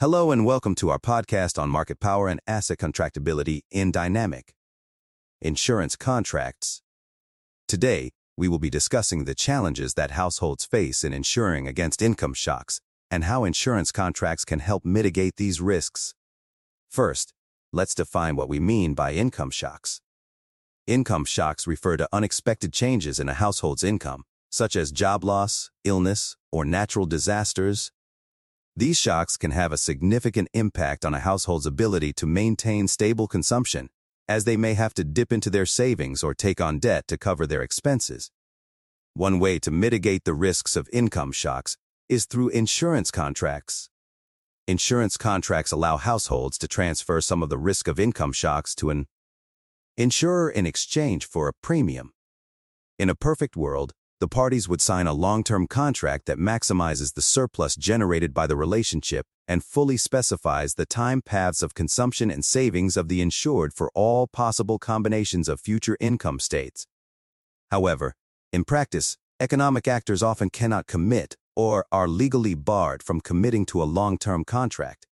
[0.00, 4.54] Hello and welcome to our podcast on market power and asset contractibility in dynamic
[5.42, 6.82] insurance contracts.
[7.66, 12.80] Today, we will be discussing the challenges that households face in insuring against income shocks
[13.10, 16.14] and how insurance contracts can help mitigate these risks.
[16.88, 17.34] First,
[17.72, 20.00] let's define what we mean by income shocks.
[20.86, 26.36] Income shocks refer to unexpected changes in a household's income, such as job loss, illness,
[26.52, 27.90] or natural disasters.
[28.78, 33.90] These shocks can have a significant impact on a household's ability to maintain stable consumption,
[34.28, 37.44] as they may have to dip into their savings or take on debt to cover
[37.44, 38.30] their expenses.
[39.14, 41.76] One way to mitigate the risks of income shocks
[42.08, 43.90] is through insurance contracts.
[44.68, 49.08] Insurance contracts allow households to transfer some of the risk of income shocks to an
[49.96, 52.12] insurer in exchange for a premium.
[52.96, 57.76] In a perfect world, the parties would sign a long-term contract that maximizes the surplus
[57.76, 63.08] generated by the relationship and fully specifies the time paths of consumption and savings of
[63.08, 66.86] the insured for all possible combinations of future income states.
[67.70, 68.14] However,
[68.52, 73.84] in practice, economic actors often cannot commit or are legally barred from committing to a
[73.84, 75.06] long-term contract.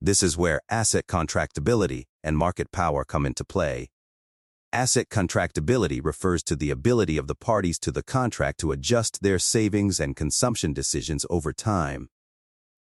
[0.00, 3.88] This is where asset contractibility and market power come into play.
[4.72, 9.40] Asset contractibility refers to the ability of the parties to the contract to adjust their
[9.40, 12.08] savings and consumption decisions over time.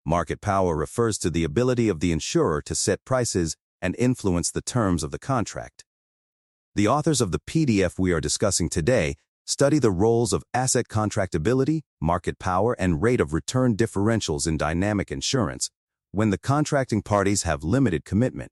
[0.04, 4.60] Market power refers to the ability of the insurer to set prices and influence the
[4.60, 5.84] terms of the contract.
[6.74, 9.14] The authors of the PDF we are discussing today
[9.46, 15.12] study the roles of asset contractibility, market power, and rate of return differentials in dynamic
[15.12, 15.70] insurance
[16.10, 18.50] when the contracting parties have limited commitment.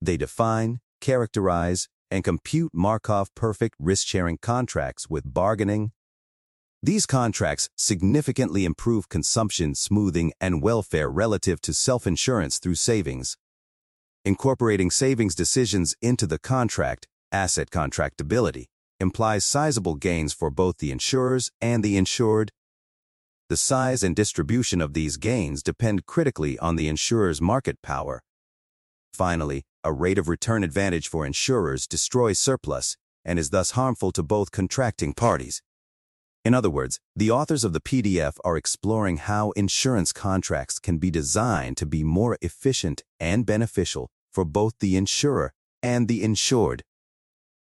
[0.00, 5.90] They define, characterize, and compute Markov perfect risk-sharing contracts with bargaining.
[6.82, 13.36] These contracts significantly improve consumption smoothing and welfare relative to self-insurance through savings.
[14.24, 18.66] Incorporating savings decisions into the contract, asset contractibility,
[19.00, 22.52] implies sizable gains for both the insurers and the insured.
[23.48, 28.22] The size and distribution of these gains depend critically on the insurer's market power.
[29.12, 34.22] Finally, a rate of return advantage for insurers destroys surplus and is thus harmful to
[34.22, 35.62] both contracting parties.
[36.44, 41.10] In other words, the authors of the PDF are exploring how insurance contracts can be
[41.10, 46.82] designed to be more efficient and beneficial for both the insurer and the insured.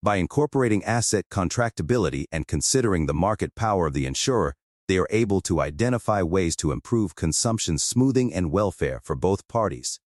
[0.03, 4.55] By incorporating asset contractibility and considering the market power of the insurer,
[4.89, 10.01] they are able to identify ways to improve consumption smoothing and welfare for both parties.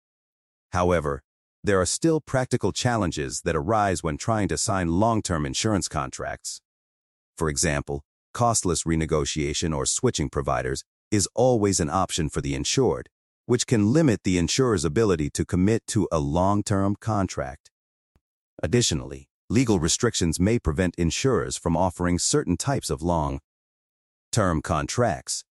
[0.73, 1.23] However,
[1.63, 6.61] there are still practical challenges that arise when trying to sign long-term insurance contracts.
[7.37, 13.09] For example, costless renegotiation or switching providers is always an option for the insured,
[13.47, 17.71] which can limit the insurer's ability to commit to a long-term contract.
[18.63, 25.45] Additionally, legal restrictions may prevent insurers from offering certain types of long-term contracts.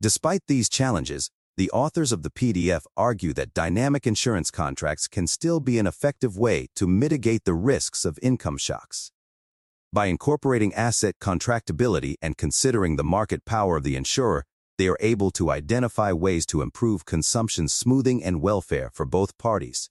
[0.00, 5.58] Despite these challenges, the authors of the PDF argue that dynamic insurance contracts can still
[5.58, 9.10] be an effective way to mitigate the risks of income shocks.
[9.90, 14.44] By incorporating asset contractibility and considering the market power of the insurer,
[14.76, 19.88] they are able to identify ways to improve consumption smoothing and welfare for both parties.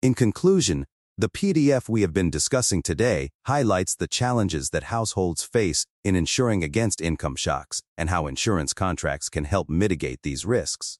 [0.00, 0.86] In conclusion,
[1.18, 6.62] the PDF we have been discussing today highlights the challenges that households face in insuring
[6.62, 10.98] against income shocks and how insurance contracts can help mitigate these risks.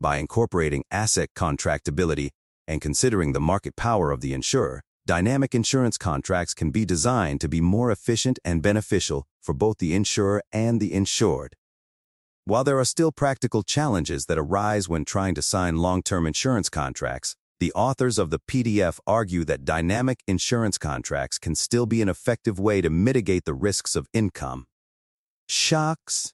[0.00, 2.30] By incorporating asset contractibility
[2.66, 7.48] and considering the market power of the insurer, dynamic insurance contracts can be designed to
[7.48, 11.54] be more efficient and beneficial for both the insurer and the insured.
[12.46, 17.36] While there are still practical challenges that arise when trying to sign long-term insurance contracts,
[17.60, 22.58] the authors of the PDF argue that dynamic insurance contracts can still be an effective
[22.58, 24.66] way to mitigate the risks of income.
[25.46, 26.32] Shocks